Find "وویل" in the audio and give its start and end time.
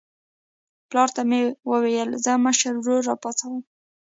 1.71-2.09